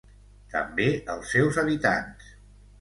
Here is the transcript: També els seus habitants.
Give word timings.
També 0.53 0.87
els 1.17 1.31
seus 1.37 1.61
habitants. 1.65 2.35